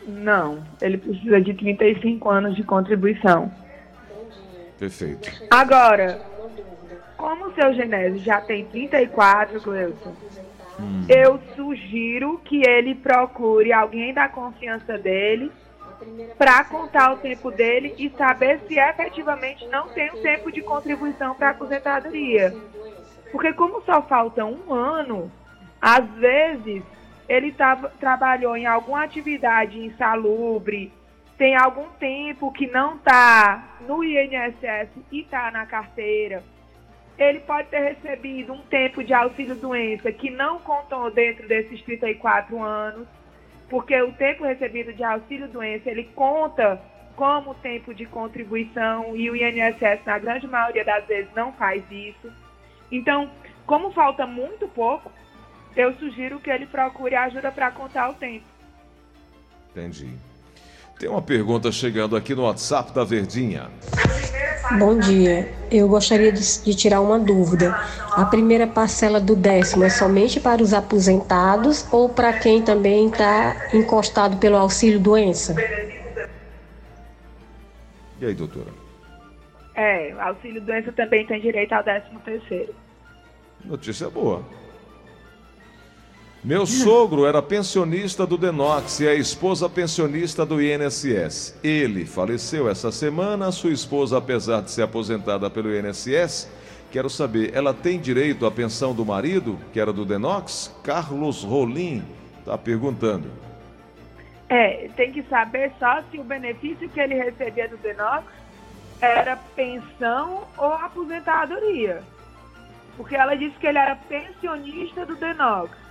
Não, 0.06 0.62
ele 0.80 0.98
precisa 0.98 1.40
de 1.40 1.54
35 1.54 2.28
anos 2.28 2.56
de 2.56 2.64
contribuição. 2.64 3.50
Perfeito. 4.78 5.30
Agora, 5.48 6.20
como 7.16 7.46
o 7.46 7.54
seu 7.54 7.72
Genésio 7.72 8.18
já 8.18 8.40
tem 8.40 8.64
34, 8.66 9.60
Cleuson, 9.60 10.12
hum. 10.78 11.06
eu 11.08 11.40
sugiro 11.54 12.40
que 12.44 12.62
ele 12.66 12.94
procure 12.94 13.72
alguém 13.72 14.12
da 14.12 14.28
confiança 14.28 14.98
dele 14.98 15.50
para 16.36 16.64
contar 16.64 17.12
o 17.12 17.18
tempo 17.18 17.50
dele 17.50 17.94
e 17.98 18.10
saber 18.10 18.60
se 18.66 18.78
efetivamente 18.78 19.66
não 19.68 19.88
tem 19.88 20.10
um 20.10 20.22
tempo 20.22 20.50
de 20.50 20.60
contribuição 20.62 21.34
para 21.34 21.48
a 21.48 21.50
aposentadoria. 21.52 22.54
Porque 23.30 23.52
como 23.52 23.82
só 23.82 24.02
falta 24.02 24.44
um 24.44 24.72
ano, 24.72 25.30
às 25.80 26.04
vezes 26.14 26.82
ele 27.28 27.52
tava, 27.52 27.88
trabalhou 28.00 28.56
em 28.56 28.66
alguma 28.66 29.04
atividade 29.04 29.78
insalubre, 29.78 30.92
tem 31.38 31.56
algum 31.56 31.88
tempo 31.98 32.52
que 32.52 32.66
não 32.66 32.96
está 32.96 33.76
no 33.86 34.04
INSS 34.04 34.90
e 35.10 35.20
está 35.20 35.50
na 35.50 35.64
carteira, 35.66 36.42
ele 37.18 37.40
pode 37.40 37.68
ter 37.68 37.80
recebido 37.80 38.52
um 38.52 38.62
tempo 38.62 39.02
de 39.04 39.12
auxílio-doença 39.12 40.10
que 40.12 40.30
não 40.30 40.58
contou 40.58 41.10
dentro 41.10 41.46
desses 41.46 41.80
34 41.82 42.62
anos, 42.62 43.06
porque 43.68 44.00
o 44.00 44.12
tempo 44.12 44.44
recebido 44.44 44.92
de 44.92 45.04
auxílio-doença, 45.04 45.90
ele 45.90 46.04
conta 46.14 46.80
como 47.16 47.54
tempo 47.56 47.94
de 47.94 48.06
contribuição 48.06 49.16
e 49.16 49.30
o 49.30 49.36
INSS, 49.36 50.04
na 50.04 50.18
grande 50.18 50.46
maioria 50.46 50.84
das 50.84 51.06
vezes, 51.06 51.30
não 51.34 51.52
faz 51.52 51.82
isso. 51.90 52.32
Então, 52.90 53.30
como 53.66 53.92
falta 53.92 54.26
muito 54.26 54.66
pouco, 54.68 55.10
eu 55.76 55.94
sugiro 55.94 56.40
que 56.40 56.50
ele 56.50 56.66
procure 56.66 57.14
ajuda 57.14 57.50
para 57.50 57.70
contar 57.70 58.10
o 58.10 58.14
tempo. 58.14 58.44
Entendi. 59.70 60.10
Tem 60.98 61.08
uma 61.08 61.22
pergunta 61.22 61.72
chegando 61.72 62.14
aqui 62.16 62.34
no 62.34 62.42
WhatsApp 62.42 62.92
da 62.92 63.04
Verdinha. 63.04 63.70
Bom 64.78 64.98
dia. 64.98 65.61
Eu 65.72 65.88
gostaria 65.88 66.30
de, 66.30 66.62
de, 66.62 66.74
tirar 66.74 67.00
uma 67.00 67.18
dúvida. 67.18 67.74
A 68.14 68.26
primeira 68.26 68.66
parcela 68.66 69.18
do 69.18 69.34
décimo 69.34 69.84
é 69.84 69.88
somente 69.88 70.38
para 70.38 70.62
os 70.62 70.74
aposentados 70.74 71.90
ou 71.90 72.10
para 72.10 72.30
quem 72.34 72.60
também 72.60 73.08
está 73.08 73.70
encostado 73.72 74.36
pelo 74.36 74.58
auxílio 74.58 75.00
doença? 75.00 75.56
E 78.20 78.26
aí, 78.26 78.34
doutora? 78.34 78.68
É, 79.74 80.12
auxílio 80.20 80.60
doença 80.60 80.92
também 80.92 81.26
tem 81.26 81.40
direito 81.40 81.72
ao 81.72 81.82
décimo 81.82 82.20
terceiro. 82.20 82.74
Notícia 83.64 84.10
boa. 84.10 84.44
Meu 86.44 86.66
sogro 86.66 87.24
era 87.24 87.40
pensionista 87.40 88.26
do 88.26 88.36
Denox 88.36 88.98
e 88.98 89.06
a 89.06 89.14
esposa 89.14 89.68
pensionista 89.68 90.44
do 90.44 90.60
INSS. 90.60 91.56
Ele 91.62 92.04
faleceu 92.04 92.68
essa 92.68 92.90
semana. 92.90 93.52
Sua 93.52 93.70
esposa, 93.70 94.18
apesar 94.18 94.60
de 94.60 94.72
ser 94.72 94.82
aposentada 94.82 95.48
pelo 95.48 95.72
INSS, 95.72 96.50
quero 96.90 97.08
saber, 97.08 97.54
ela 97.54 97.72
tem 97.72 97.96
direito 97.96 98.44
à 98.44 98.50
pensão 98.50 98.92
do 98.92 99.06
marido, 99.06 99.56
que 99.72 99.78
era 99.78 99.92
do 99.92 100.04
Denox? 100.04 100.74
Carlos 100.82 101.44
Rolim 101.44 102.02
está 102.40 102.58
perguntando. 102.58 103.30
É, 104.48 104.90
tem 104.96 105.12
que 105.12 105.22
saber 105.22 105.70
só 105.78 106.02
se 106.10 106.18
o 106.18 106.24
benefício 106.24 106.88
que 106.88 106.98
ele 106.98 107.14
recebia 107.14 107.68
do 107.68 107.76
Denox 107.76 108.26
era 109.00 109.36
pensão 109.54 110.42
ou 110.58 110.72
aposentadoria. 110.72 112.02
Porque 112.96 113.14
ela 113.14 113.36
disse 113.36 113.56
que 113.60 113.66
ele 113.68 113.78
era 113.78 113.94
pensionista 113.94 115.06
do 115.06 115.14
Denox 115.14 115.81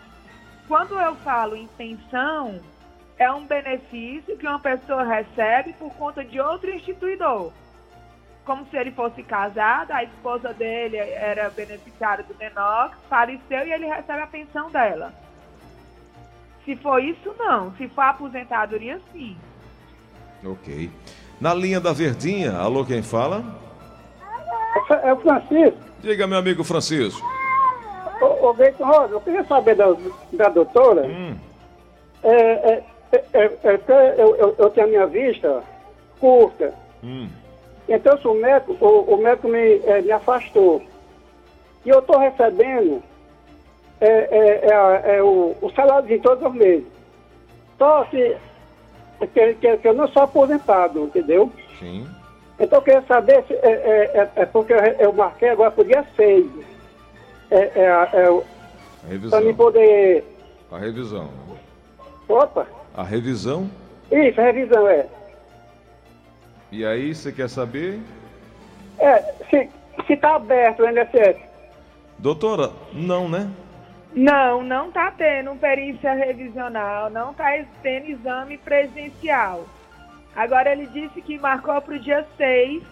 quando 0.72 0.98
eu 0.98 1.18
falo 1.18 1.54
em 1.54 1.68
pensão, 1.68 2.58
é 3.18 3.30
um 3.30 3.46
benefício 3.46 4.38
que 4.38 4.48
uma 4.48 4.58
pessoa 4.58 5.04
recebe 5.04 5.74
por 5.74 5.94
conta 5.96 6.24
de 6.24 6.40
outro 6.40 6.74
instituidor. 6.74 7.52
Como 8.46 8.66
se 8.68 8.78
ele 8.78 8.90
fosse 8.92 9.22
casado, 9.22 9.92
a 9.92 10.02
esposa 10.02 10.54
dele 10.54 10.96
era 10.96 11.50
beneficiária 11.50 12.24
do 12.24 12.34
Denox, 12.36 12.96
faleceu 13.10 13.68
e 13.68 13.74
ele 13.74 13.86
recebe 13.86 14.22
a 14.22 14.28
pensão 14.28 14.72
dela. 14.72 15.14
Se 16.64 16.78
for 16.78 17.04
isso, 17.04 17.36
não. 17.38 17.76
Se 17.76 17.90
for 17.90 18.04
aposentadoria, 18.04 19.02
sim. 19.12 19.36
Ok. 20.42 20.90
Na 21.42 21.54
linha 21.54 21.82
da 21.82 21.92
Verdinha, 21.92 22.56
alô, 22.56 22.86
quem 22.86 23.04
fala? 23.04 23.44
É 25.04 25.12
o 25.12 25.20
Francisco. 25.20 25.82
Diga, 26.00 26.26
meu 26.26 26.38
amigo 26.38 26.64
Francisco. 26.64 27.31
Ô, 28.42 28.54
Beito 28.54 28.84
Rosa, 28.84 29.14
eu 29.14 29.22
queria 29.22 29.44
saber 29.44 29.76
da, 29.76 29.96
da 30.34 30.50
doutora. 30.50 31.04
Hum. 31.04 31.36
É, 32.24 32.34
é, 32.34 32.84
é, 33.12 33.24
é, 33.34 33.50
é 33.64 34.16
eu, 34.18 34.36
eu, 34.36 34.56
eu, 34.58 34.70
tenho 34.72 34.88
a 34.88 34.90
minha 34.90 35.06
vista 35.06 35.64
curta. 36.20 36.74
Hum. 37.04 37.30
Então, 37.88 38.18
se 38.18 38.28
o 38.28 38.34
médico, 38.34 38.76
o, 38.84 39.14
o 39.14 39.18
médico 39.18 39.48
me, 39.48 39.80
é, 39.86 40.02
me 40.02 40.12
afastou. 40.12 40.82
E 41.86 41.90
eu 41.90 42.00
estou 42.00 42.18
recebendo 42.18 43.04
é, 44.00 45.22
o, 45.22 45.56
o 45.62 45.70
salário 45.72 46.08
de 46.08 46.18
todos 46.20 46.44
os 46.44 46.54
meses. 46.56 46.88
Só 47.78 48.04
que, 48.06 48.38
que, 49.34 49.54
que, 49.54 49.78
que 49.78 49.88
eu 49.88 49.94
não 49.94 50.08
sou 50.08 50.24
aposentado, 50.24 51.04
entendeu? 51.04 51.52
Sim. 51.80 52.08
Então 52.60 52.80
eu 52.80 52.84
queria 52.84 53.02
saber 53.04 53.44
se 53.48 53.54
é, 53.54 54.12
é, 54.14 54.32
é 54.36 54.46
porque 54.46 54.74
eu, 54.74 54.78
eu 54.78 55.14
marquei 55.14 55.50
agora 55.50 55.72
para 55.72 55.82
o 55.82 55.86
dia 55.86 56.06
6 56.16 56.72
é, 57.52 57.72
é, 57.76 57.82
é 57.84 57.90
a 57.92 58.06
revisão. 59.08 59.30
Para 59.30 59.42
me 59.42 59.54
poder. 59.54 60.24
A 60.72 60.78
revisão. 60.78 61.30
Opa! 62.28 62.66
A 62.96 63.04
revisão? 63.04 63.70
Isso, 64.10 64.40
a 64.40 64.44
revisão, 64.46 64.88
é. 64.88 65.06
E 66.72 66.86
aí, 66.86 67.14
você 67.14 67.32
quer 67.32 67.50
saber? 67.50 68.00
É, 68.98 69.20
se 69.50 69.70
está 70.14 70.36
aberto 70.36 70.82
o 70.82 70.88
NSS. 70.88 71.40
Doutora, 72.18 72.72
não, 72.94 73.28
né? 73.28 73.50
Não, 74.14 74.64
não 74.64 74.90
está 74.90 75.12
tendo 75.12 75.56
perícia 75.56 76.14
revisional, 76.14 77.10
não 77.10 77.32
está 77.32 77.50
tendo 77.82 78.08
exame 78.08 78.58
presencial. 78.58 79.66
Agora 80.36 80.72
ele 80.72 80.86
disse 80.88 81.22
que 81.22 81.38
marcou 81.40 81.82
para 81.82 81.96
o 81.96 82.00
dia 82.00 82.26
6, 82.38 82.84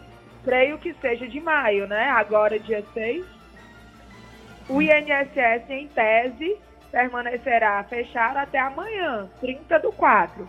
creio 0.43 0.77
que 0.77 0.93
seja 0.95 1.27
de 1.27 1.39
maio, 1.39 1.87
né? 1.87 2.09
Agora 2.09 2.59
dia 2.59 2.83
6. 2.93 3.38
O 4.69 4.79
INSS, 4.83 5.67
em 5.69 5.87
tese, 5.87 6.55
permanecerá 6.91 7.83
fechado 7.85 8.37
até 8.37 8.59
amanhã, 8.59 9.27
30 9.39 9.79
do 9.79 9.91
4. 9.91 10.47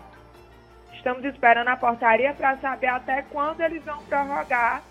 Estamos 0.93 1.25
esperando 1.25 1.69
a 1.69 1.77
portaria 1.77 2.35
para 2.35 2.59
saber 2.59 2.89
até 2.89 3.23
quando 3.23 3.63
eles 3.63 3.83
vão 3.83 4.03
prorrogar 4.05 4.83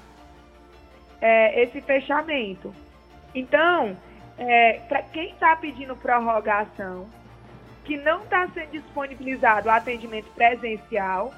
é, 1.21 1.61
esse 1.61 1.79
fechamento. 1.81 2.73
Então, 3.35 3.95
é, 4.35 4.79
para 4.87 5.03
quem 5.03 5.29
está 5.29 5.55
pedindo 5.55 5.95
prorrogação, 5.95 7.07
que 7.85 7.97
não 7.97 8.23
está 8.23 8.47
sendo 8.47 8.71
disponibilizado 8.71 9.67
o 9.67 9.71
atendimento 9.71 10.29
presencial, 10.33 11.31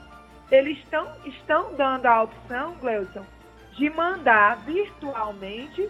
eles 0.50 0.78
estão, 0.78 1.12
estão 1.26 1.76
dando 1.76 2.06
a 2.06 2.24
opção, 2.24 2.74
Gleuson, 2.76 3.26
de 3.74 3.90
mandar 3.90 4.58
virtualmente 4.60 5.90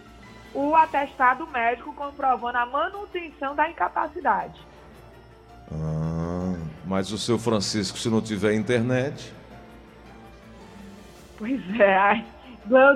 o 0.54 0.74
atestado 0.74 1.46
médico 1.46 1.94
comprovando 1.94 2.58
a 2.58 2.66
manutenção 2.66 3.54
da 3.54 3.68
incapacidade. 3.70 4.60
Ah, 5.70 6.54
mas 6.84 7.10
o 7.10 7.18
seu 7.18 7.38
Francisco, 7.38 7.98
se 7.98 8.08
não 8.08 8.20
tiver 8.20 8.54
internet. 8.54 9.32
Pois 11.38 11.80
é, 11.80 11.96
aí, 11.96 12.24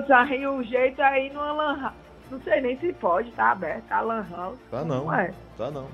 aí 0.09 0.47
o 0.47 0.63
jeito 0.63 1.01
aí 1.01 1.31
no 1.31 1.41
Lan. 1.41 1.91
Não 2.29 2.41
sei 2.41 2.61
nem 2.61 2.77
se 2.77 2.91
pode, 2.93 3.31
tá 3.31 3.51
aberto, 3.51 3.91
a 3.91 4.01
Lan 4.01 4.25
House. 4.29 4.59
Tá 4.69 4.83
não, 4.83 5.05
não 5.05 5.13
é. 5.13 5.33
tá 5.57 5.71
não. 5.71 5.87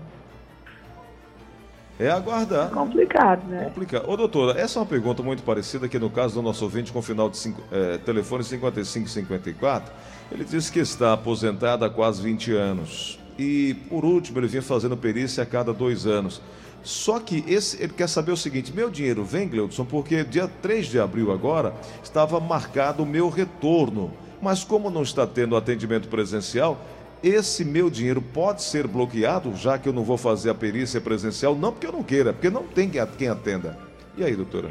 É 2.00 2.10
aguardar. 2.10 2.68
É 2.68 2.74
complicado, 2.74 3.48
né? 3.48 3.66
Complicado. 3.66 4.10
Ô, 4.10 4.18
doutora, 4.18 4.60
essa 4.60 4.80
é 4.80 4.82
uma 4.82 4.86
pergunta 4.88 5.22
muito 5.22 5.44
parecida 5.44 5.86
aqui 5.86 6.00
no 6.00 6.10
caso 6.10 6.34
do 6.34 6.42
nosso 6.42 6.64
ouvinte 6.64 6.92
com 6.92 7.00
o 7.00 7.04
final 7.04 7.30
de 7.30 7.38
cinco, 7.38 7.62
é, 7.72 8.00
telefone 8.00 8.44
5554 8.44 9.94
ele 10.34 10.44
disse 10.44 10.72
que 10.72 10.80
está 10.80 11.14
aposentado 11.14 11.86
há 11.86 11.90
quase 11.90 12.22
20 12.22 12.54
anos. 12.54 13.20
E, 13.38 13.76
por 13.90 14.04
último, 14.04 14.40
ele 14.40 14.48
vinha 14.48 14.62
fazendo 14.62 14.98
perícia 14.98 15.44
a 15.44 15.46
cada 15.46 15.72
dois 15.72 16.08
anos. 16.08 16.42
Só 16.82 17.20
que 17.20 17.44
esse, 17.48 17.82
ele 17.82 17.94
quer 17.94 18.10
saber 18.10 18.32
o 18.32 18.38
seguinte: 18.38 18.74
meu 18.74 18.90
dinheiro 18.90 19.24
vem, 19.24 19.48
Gleudson, 19.48 19.86
porque 19.86 20.24
dia 20.24 20.48
3 20.62 20.88
de 20.88 21.00
abril 21.00 21.32
agora 21.32 21.74
estava 22.04 22.40
marcado 22.40 23.04
o 23.04 23.06
meu 23.06 23.30
retorno. 23.30 24.12
Mas 24.42 24.64
como 24.64 24.90
não 24.90 25.04
está 25.04 25.26
tendo 25.26 25.56
atendimento 25.56 26.10
presencial, 26.10 26.78
esse 27.24 27.64
meu 27.64 27.90
dinheiro 27.90 28.22
pode 28.22 28.62
ser 28.62 28.86
bloqueado, 28.86 29.56
já 29.56 29.78
que 29.78 29.88
eu 29.88 29.94
não 29.94 30.04
vou 30.04 30.18
fazer 30.18 30.50
a 30.50 30.56
perícia 30.56 31.00
presencial? 31.00 31.56
Não 31.56 31.72
porque 31.72 31.88
eu 31.88 31.94
não 31.94 32.04
queira, 32.04 32.34
porque 32.34 32.50
não 32.50 32.64
tem 32.64 32.90
quem 32.90 33.30
atenda. 33.30 33.78
E 34.18 34.24
aí, 34.24 34.36
doutora? 34.36 34.70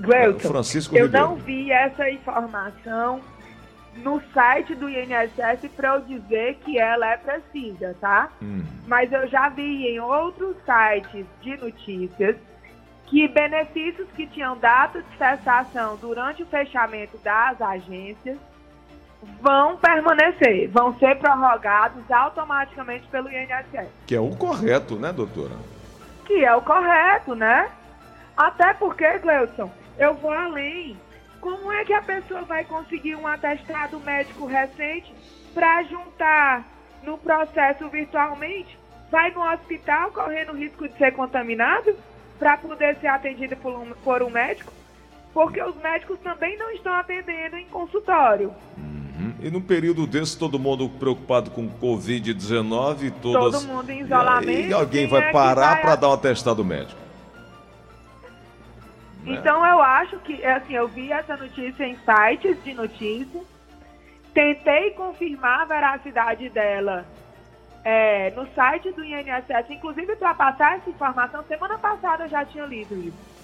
Gleuton, 0.00 0.48
Francisco 0.48 0.96
eu 0.96 1.04
Ribeiro. 1.04 1.28
não 1.28 1.36
vi 1.36 1.70
essa 1.70 2.10
informação 2.10 3.20
no 3.96 4.20
site 4.32 4.74
do 4.74 4.88
INSS 4.88 5.70
para 5.76 5.94
eu 5.94 6.00
dizer 6.02 6.56
que 6.64 6.78
ela 6.78 7.06
é 7.06 7.16
precisa, 7.16 7.94
tá? 8.00 8.30
Hum. 8.42 8.64
Mas 8.86 9.12
eu 9.12 9.26
já 9.28 9.48
vi 9.48 9.86
em 9.88 10.00
outros 10.00 10.56
sites 10.64 11.26
de 11.40 11.56
notícias 11.56 12.36
que 13.06 13.28
benefícios 13.28 14.08
que 14.16 14.26
tinham 14.26 14.56
data 14.56 15.02
de 15.02 15.16
cessação 15.16 15.96
durante 15.96 16.42
o 16.42 16.46
fechamento 16.46 17.16
das 17.18 17.60
agências 17.60 18.38
vão 19.40 19.76
permanecer, 19.76 20.68
vão 20.70 20.98
ser 20.98 21.16
prorrogados 21.18 22.10
automaticamente 22.10 23.06
pelo 23.08 23.28
INSS. 23.30 23.88
Que 24.06 24.16
é 24.16 24.20
o 24.20 24.30
correto, 24.36 24.96
né, 24.96 25.12
doutora? 25.12 25.54
Que 26.24 26.44
é 26.44 26.54
o 26.54 26.62
correto, 26.62 27.34
né? 27.34 27.70
Até 28.36 28.74
porque, 28.74 29.18
Gleudson, 29.18 29.70
eu 29.98 30.14
vou 30.14 30.32
além. 30.32 30.96
Como 31.44 31.70
é 31.70 31.84
que 31.84 31.92
a 31.92 32.00
pessoa 32.00 32.40
vai 32.40 32.64
conseguir 32.64 33.14
um 33.16 33.26
atestado 33.26 34.00
médico 34.00 34.46
recente 34.46 35.12
para 35.52 35.82
juntar 35.82 36.66
no 37.02 37.18
processo 37.18 37.86
virtualmente? 37.90 38.78
Vai 39.10 39.30
no 39.30 39.42
hospital 39.52 40.10
correndo 40.10 40.54
risco 40.54 40.88
de 40.88 40.96
ser 40.96 41.12
contaminado 41.12 41.94
para 42.38 42.56
poder 42.56 42.96
ser 42.96 43.08
atendido 43.08 43.54
por 43.56 43.74
um, 43.74 43.92
por 44.02 44.22
um 44.22 44.30
médico? 44.30 44.72
Porque 45.34 45.62
os 45.62 45.76
médicos 45.82 46.18
também 46.20 46.56
não 46.56 46.70
estão 46.70 46.94
atendendo 46.94 47.56
em 47.56 47.66
consultório. 47.66 48.50
Uhum. 48.78 49.34
E 49.42 49.50
num 49.50 49.60
período 49.60 50.06
desse, 50.06 50.38
todo 50.38 50.58
mundo 50.58 50.88
preocupado 50.88 51.50
com 51.50 51.68
Covid-19, 51.68 53.12
todas... 53.20 53.60
todo 53.60 53.68
mundo 53.70 53.90
em 53.90 54.00
isolamento. 54.00 54.68
E 54.70 54.72
alguém 54.72 55.06
vai 55.06 55.28
é 55.28 55.30
parar 55.30 55.82
para 55.82 55.94
dar 55.94 56.08
um 56.08 56.14
atestado 56.14 56.64
médico. 56.64 57.03
Né? 59.24 59.36
Então 59.36 59.66
eu 59.66 59.80
acho 59.80 60.18
que, 60.18 60.44
assim, 60.44 60.74
eu 60.74 60.86
vi 60.86 61.10
essa 61.10 61.36
notícia 61.36 61.84
em 61.84 61.96
sites 61.96 62.62
de 62.62 62.74
notícia, 62.74 63.40
tentei 64.32 64.90
confirmar 64.90 65.62
a 65.62 65.64
veracidade 65.64 66.48
dela 66.50 67.06
é, 67.84 68.30
no 68.30 68.46
site 68.54 68.90
do 68.92 69.04
INSS, 69.04 69.70
inclusive 69.70 70.16
para 70.16 70.34
passar 70.34 70.78
essa 70.78 70.88
informação, 70.88 71.44
semana 71.44 71.78
passada 71.78 72.24
eu 72.24 72.28
já 72.28 72.44
tinha 72.44 72.64
lido 72.64 72.94
isso. 72.94 73.34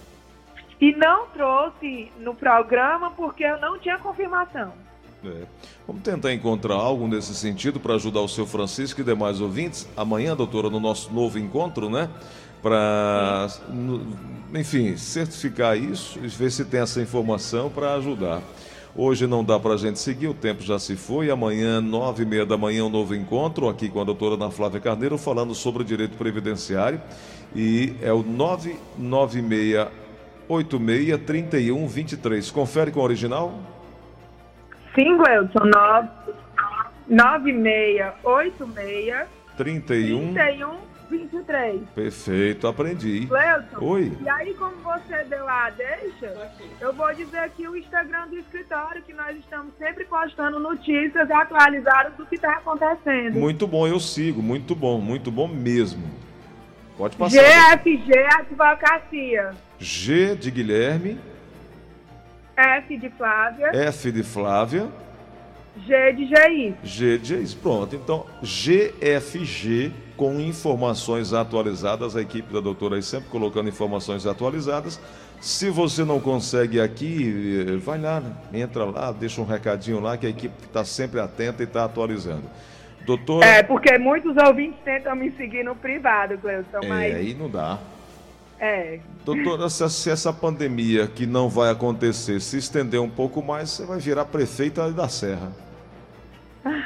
E 0.80 0.92
não 0.96 1.26
trouxe 1.26 2.10
no 2.18 2.34
programa 2.34 3.10
porque 3.10 3.44
eu 3.44 3.60
não 3.60 3.78
tinha 3.78 3.98
confirmação. 3.98 4.72
É. 5.22 5.44
Vamos 5.86 6.02
tentar 6.02 6.32
encontrar 6.32 6.76
algo 6.76 7.06
nesse 7.06 7.34
sentido 7.34 7.78
para 7.78 7.94
ajudar 7.94 8.20
o 8.20 8.28
seu 8.28 8.46
Francisco 8.46 9.02
e 9.02 9.04
demais 9.04 9.42
ouvintes. 9.42 9.86
Amanhã, 9.94 10.34
doutora, 10.34 10.70
no 10.70 10.80
nosso 10.80 11.12
novo 11.12 11.38
encontro, 11.38 11.90
né? 11.90 12.08
Para, 12.62 13.48
enfim, 14.54 14.96
certificar 14.96 15.76
isso 15.76 16.18
e 16.22 16.28
ver 16.28 16.50
se 16.50 16.64
tem 16.64 16.80
essa 16.80 17.00
informação 17.00 17.70
para 17.70 17.94
ajudar. 17.94 18.42
Hoje 18.94 19.26
não 19.26 19.42
dá 19.44 19.58
para 19.58 19.74
a 19.74 19.76
gente 19.76 19.98
seguir, 19.98 20.28
o 20.28 20.34
tempo 20.34 20.62
já 20.62 20.78
se 20.78 20.96
foi. 20.96 21.30
Amanhã, 21.30 21.80
nove 21.80 22.24
e 22.24 22.26
meia 22.26 22.44
da 22.44 22.58
manhã, 22.58 22.84
um 22.84 22.90
novo 22.90 23.14
encontro 23.14 23.68
aqui 23.68 23.88
com 23.88 24.00
a 24.00 24.04
doutora 24.04 24.34
Ana 24.34 24.50
Flávia 24.50 24.80
Carneiro, 24.80 25.16
falando 25.16 25.54
sobre 25.54 25.82
o 25.82 25.84
direito 25.84 26.16
previdenciário. 26.16 27.00
E 27.54 27.94
é 28.02 28.12
o 28.12 28.22
996 28.22 29.88
86 30.48 31.20
31 31.24 31.86
23. 31.86 32.50
Confere 32.50 32.90
com 32.90 32.98
o 33.00 33.04
original? 33.04 33.54
Sim, 34.94 35.16
Gleuton, 35.16 35.70
9686 37.08 39.26
31 39.56 40.34
31 40.34 40.89
23. 41.10 41.82
Perfeito, 41.94 42.66
aprendi. 42.66 43.26
Cleuton, 43.26 43.84
Oi. 43.84 44.12
E 44.20 44.28
aí, 44.28 44.54
como 44.54 44.76
você 44.76 45.24
deu 45.24 45.48
a 45.48 45.70
deixa, 45.70 46.50
eu 46.80 46.92
vou 46.92 47.12
dizer 47.14 47.38
aqui 47.38 47.68
o 47.68 47.76
Instagram 47.76 48.28
do 48.28 48.38
escritório, 48.38 49.02
que 49.02 49.12
nós 49.12 49.36
estamos 49.36 49.72
sempre 49.78 50.04
postando 50.04 50.58
notícias 50.58 51.30
atualizadas 51.30 52.14
do 52.14 52.24
que 52.24 52.36
está 52.36 52.52
acontecendo. 52.52 53.38
Muito 53.38 53.66
bom, 53.66 53.86
eu 53.86 53.98
sigo. 54.00 54.40
Muito 54.40 54.74
bom, 54.74 55.00
muito 55.00 55.30
bom 55.30 55.48
mesmo. 55.48 56.02
Pode 56.96 57.16
passar. 57.16 57.40
GFG 57.40 58.12
Advocacia. 58.38 59.50
G 59.78 60.36
de 60.36 60.50
Guilherme. 60.50 61.18
F 62.56 62.96
de 62.96 63.08
Flávia. 63.10 63.70
F 63.74 64.12
de 64.12 64.22
Flávia. 64.22 64.88
G 65.86 66.12
de 66.12 66.26
GI. 66.26 66.74
G 66.82 67.18
de 67.18 67.46
GI. 67.46 67.56
Pronto. 67.56 67.94
Então, 67.94 68.26
GFG 68.42 69.92
com 70.16 70.40
informações 70.40 71.32
atualizadas. 71.32 72.16
A 72.16 72.20
equipe 72.20 72.52
da 72.52 72.60
doutora 72.60 72.96
aí 72.96 73.02
sempre 73.02 73.30
colocando 73.30 73.68
informações 73.68 74.26
atualizadas. 74.26 75.00
Se 75.40 75.70
você 75.70 76.04
não 76.04 76.20
consegue 76.20 76.80
aqui, 76.80 77.64
eh, 77.66 77.76
vai 77.78 77.98
lá, 77.98 78.22
entra 78.52 78.84
lá, 78.84 79.10
deixa 79.10 79.40
um 79.40 79.46
recadinho 79.46 79.98
lá 79.98 80.18
que 80.18 80.26
a 80.26 80.28
equipe 80.28 80.54
está 80.66 80.84
sempre 80.84 81.18
atenta 81.18 81.62
e 81.62 81.66
está 81.66 81.84
atualizando. 81.84 82.42
Doutora... 83.06 83.46
É, 83.46 83.62
porque 83.62 83.96
muitos 83.96 84.36
ouvintes 84.36 84.78
tentam 84.84 85.16
me 85.16 85.30
seguir 85.32 85.64
no 85.64 85.74
privado, 85.74 86.36
Cleuson, 86.36 86.80
é, 86.82 86.86
mas... 86.86 87.14
aí 87.14 87.34
não 87.34 87.48
dá. 87.48 87.78
É. 88.60 89.00
Doutora, 89.24 89.70
se, 89.70 89.88
se 89.88 90.10
essa 90.10 90.32
pandemia 90.32 91.06
que 91.06 91.26
não 91.26 91.48
vai 91.48 91.70
acontecer 91.70 92.40
se 92.40 92.58
estender 92.58 93.00
um 93.00 93.08
pouco 93.08 93.42
mais, 93.42 93.70
você 93.70 93.86
vai 93.86 93.98
virar 93.98 94.26
prefeita 94.26 94.92
da 94.92 95.08
Serra. 95.08 95.50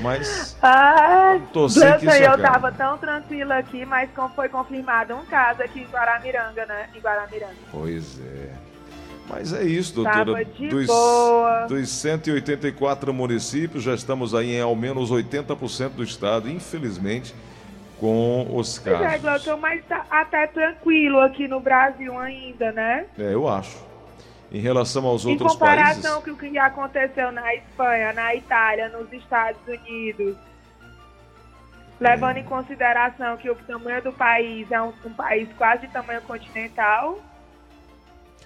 Mas. 0.00 0.56
Ah, 0.62 1.38
tô 1.52 1.68
sem 1.68 1.98
que 1.98 2.06
eu 2.06 2.38
tava 2.38 2.72
tão 2.72 2.96
tranquila 2.98 3.56
aqui, 3.58 3.84
mas 3.84 4.10
foi 4.34 4.48
confirmado 4.48 5.14
um 5.14 5.24
caso 5.24 5.62
aqui 5.62 5.80
em 5.80 5.86
Guaramiranga, 5.86 6.66
né? 6.66 6.88
Em 6.94 7.00
Guaramiranga. 7.00 7.54
Pois 7.70 8.20
é. 8.20 8.52
Mas 9.28 9.52
é 9.52 9.62
isso, 9.64 9.94
doutora. 9.94 10.44
dos, 10.44 10.86
boa. 10.86 11.66
dos 11.66 11.88
184 11.88 13.14
municípios, 13.14 13.82
já 13.82 13.94
estamos 13.94 14.34
aí 14.34 14.56
em 14.56 14.60
ao 14.60 14.76
menos 14.76 15.10
80% 15.10 15.90
do 15.90 16.02
estado, 16.02 16.50
infelizmente, 16.50 17.34
com 18.02 18.48
os 18.56 18.80
casos. 18.80 19.20
Pois 19.22 19.46
é, 19.46 19.56
mas 19.56 19.84
tá 19.84 20.04
até 20.10 20.48
tranquilo 20.48 21.20
aqui 21.20 21.46
no 21.46 21.60
Brasil 21.60 22.18
ainda, 22.18 22.72
né? 22.72 23.06
É, 23.16 23.32
eu 23.32 23.48
acho 23.48 23.78
em 24.50 24.60
relação 24.60 25.06
aos 25.06 25.24
em 25.24 25.30
outros 25.30 25.54
países? 25.54 25.98
Em 25.98 26.02
comparação 26.02 26.22
com 26.22 26.30
o 26.32 26.36
que 26.36 26.58
aconteceu 26.58 27.30
na 27.30 27.54
Espanha, 27.54 28.12
na 28.12 28.34
Itália, 28.34 28.88
nos 28.88 29.10
Estados 29.12 29.60
Unidos, 29.68 30.36
levando 32.00 32.38
em 32.38 32.44
consideração 32.44 33.36
que 33.36 33.48
o 33.48 33.54
tamanho 33.54 34.02
do 34.02 34.12
país 34.12 34.70
é 34.72 34.82
um, 34.82 34.92
um 35.06 35.14
país 35.14 35.48
quase 35.56 35.86
de 35.86 35.92
tamanho 35.92 36.22
continental. 36.22 37.20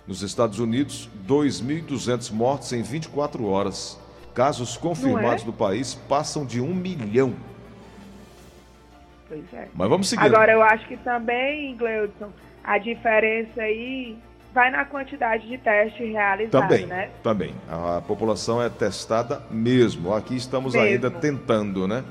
Nos 0.06 0.20
Estados 0.20 0.58
Unidos, 0.58 1.08
2.200 1.26 2.30
mortes 2.30 2.72
em 2.74 2.82
24 2.82 3.44
horas. 3.46 3.98
Casos 4.34 4.76
confirmados 4.76 5.44
é? 5.44 5.46
no 5.46 5.52
país 5.52 5.94
passam 5.94 6.44
de 6.44 6.60
um 6.60 6.74
milhão. 6.74 7.34
Pois 9.28 9.44
é. 9.52 9.68
Mas 9.74 9.88
vamos 9.88 10.08
seguir. 10.08 10.24
Agora, 10.24 10.52
eu 10.52 10.62
acho 10.62 10.86
que 10.86 10.96
também, 10.98 11.76
Gleudson, 11.76 12.30
a 12.62 12.78
diferença 12.78 13.60
aí 13.60 14.16
vai 14.54 14.70
na 14.70 14.84
quantidade 14.84 15.46
de 15.46 15.58
testes 15.58 16.10
realizados, 16.10 16.50
também, 16.50 16.86
né? 16.86 17.10
Também. 17.22 17.54
A 17.68 18.00
população 18.00 18.62
é 18.62 18.70
testada 18.70 19.42
mesmo. 19.50 20.14
Aqui 20.14 20.34
estamos 20.36 20.72
mesmo. 20.72 20.88
ainda 20.88 21.10
tentando, 21.10 21.86
né? 21.86 22.02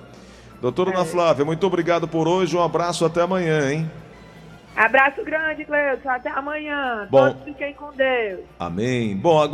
Doutora 0.62 0.92
é. 0.92 0.94
Ana 0.94 1.06
Flávia, 1.06 1.44
muito 1.44 1.66
obrigado 1.66 2.08
por 2.08 2.28
hoje. 2.28 2.56
Um 2.56 2.62
abraço 2.62 3.04
até 3.06 3.22
amanhã, 3.22 3.72
hein? 3.72 3.90
Abraço 4.76 5.24
grande, 5.24 5.64
Cleuson. 5.64 6.10
Até 6.10 6.30
amanhã. 6.30 7.08
Bom, 7.10 7.30
Todos 7.30 7.44
fiquem 7.44 7.74
com 7.74 7.92
Deus. 7.94 8.42
Amém. 8.60 9.16
Bom, 9.16 9.42
agora. 9.42 9.54